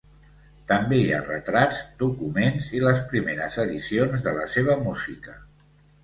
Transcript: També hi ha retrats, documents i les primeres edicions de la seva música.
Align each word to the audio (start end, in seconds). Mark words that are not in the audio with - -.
També 0.69 0.95
hi 0.99 1.09
ha 1.17 1.17
retrats, 1.25 1.81
documents 1.99 2.69
i 2.77 2.81
les 2.83 3.01
primeres 3.11 3.59
edicions 3.65 4.25
de 4.29 4.33
la 4.39 4.47
seva 4.55 4.79
música. 4.87 5.37